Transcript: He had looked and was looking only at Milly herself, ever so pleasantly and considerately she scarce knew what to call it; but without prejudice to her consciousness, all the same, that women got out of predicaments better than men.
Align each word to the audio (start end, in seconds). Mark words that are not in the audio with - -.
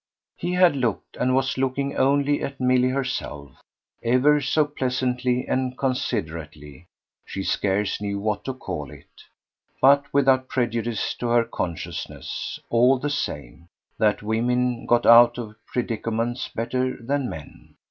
He 0.35 0.53
had 0.53 0.75
looked 0.75 1.15
and 1.17 1.35
was 1.35 1.59
looking 1.59 1.95
only 1.95 2.41
at 2.41 2.59
Milly 2.59 2.89
herself, 2.89 3.61
ever 4.01 4.41
so 4.41 4.65
pleasantly 4.65 5.45
and 5.47 5.77
considerately 5.77 6.87
she 7.23 7.43
scarce 7.43 8.01
knew 8.01 8.19
what 8.19 8.43
to 8.45 8.53
call 8.55 8.89
it; 8.89 9.21
but 9.79 10.11
without 10.11 10.47
prejudice 10.47 11.13
to 11.19 11.27
her 11.27 11.43
consciousness, 11.43 12.59
all 12.71 12.97
the 12.97 13.11
same, 13.11 13.67
that 13.99 14.23
women 14.23 14.87
got 14.87 15.05
out 15.05 15.37
of 15.37 15.53
predicaments 15.67 16.47
better 16.47 16.97
than 16.99 17.29
men. 17.29 17.75